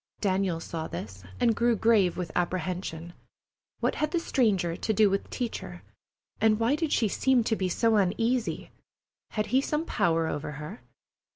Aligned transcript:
Daniel 0.19 0.59
saw 0.59 0.87
this, 0.87 1.23
and 1.39 1.55
grew 1.55 1.75
grave 1.75 2.17
with 2.17 2.31
apprehension. 2.35 3.13
What 3.81 3.93
had 3.93 4.09
the 4.09 4.19
stranger 4.19 4.75
to 4.75 4.93
do 4.93 5.11
with 5.11 5.25
the 5.25 5.29
teacher, 5.29 5.83
and 6.39 6.59
why 6.59 6.75
did 6.75 6.91
she 6.91 7.07
seem 7.07 7.43
to 7.43 7.55
be 7.55 7.69
so 7.69 7.97
uneasy? 7.97 8.71
Had 9.29 9.45
he 9.53 9.61
some 9.61 9.85
power 9.85 10.25
over 10.25 10.53
her? 10.53 10.81